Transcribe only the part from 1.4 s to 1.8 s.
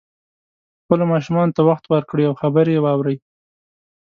ته